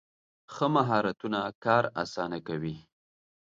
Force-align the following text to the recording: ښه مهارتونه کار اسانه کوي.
ښه 0.53 0.65
مهارتونه 0.75 1.39
کار 1.65 1.83
اسانه 2.03 2.39
کوي. 2.47 2.75